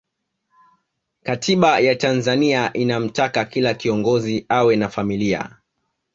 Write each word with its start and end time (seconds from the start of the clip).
katiba 1.23 1.79
ya 1.79 1.95
tanzania 1.95 2.73
inamtaka 2.73 3.45
kila 3.45 3.73
kiongozi 3.73 4.45
awe 4.49 4.75
na 4.75 4.89
familia 4.89 5.57